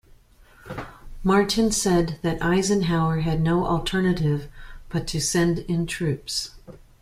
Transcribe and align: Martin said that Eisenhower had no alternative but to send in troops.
Martin 1.21 1.71
said 1.71 2.17
that 2.23 2.41
Eisenhower 2.41 3.19
had 3.19 3.39
no 3.39 3.67
alternative 3.67 4.49
but 4.89 5.05
to 5.05 5.21
send 5.21 5.59
in 5.59 5.85
troops. 5.85 6.55